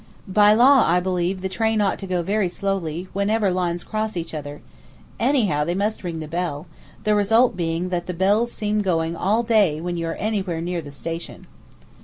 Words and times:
By 0.27 0.55
law, 0.55 0.83
I 0.87 0.99
believe, 0.99 1.41
the 1.43 1.47
train 1.47 1.79
ought 1.79 1.99
to 1.99 2.07
go 2.07 2.23
very 2.23 2.49
slowly 2.49 3.07
wherever 3.13 3.51
lines 3.51 3.83
cross 3.83 4.17
each 4.17 4.33
other; 4.33 4.63
anyhow 5.19 5.63
they 5.63 5.75
must 5.75 6.03
ring 6.03 6.21
the 6.21 6.27
bell, 6.27 6.65
the 7.03 7.13
result 7.13 7.55
being 7.55 7.89
that 7.89 8.07
the 8.07 8.15
bells 8.15 8.51
seem 8.51 8.81
going 8.81 9.15
all 9.15 9.43
day 9.43 9.79
when 9.79 9.97
you 9.97 10.07
are 10.07 10.15
anywhere 10.15 10.59
near 10.59 10.81
the 10.81 10.91
station. 10.91 11.45